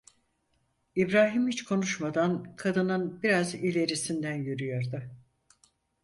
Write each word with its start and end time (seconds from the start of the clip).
İbrahim 0.95 1.47
hiç 1.47 1.63
konuşmadan, 1.63 2.55
kadının 2.55 3.21
biraz 3.23 3.55
ilerisinden 3.55 4.33
yürüyordu. 4.33 5.03